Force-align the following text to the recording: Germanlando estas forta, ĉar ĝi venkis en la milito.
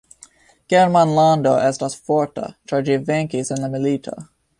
Germanlando 0.73 1.51
estas 1.65 1.97
forta, 2.07 2.47
ĉar 2.71 2.87
ĝi 2.89 2.97
venkis 3.11 3.53
en 3.57 3.63
la 3.67 3.71
milito. 3.75 4.17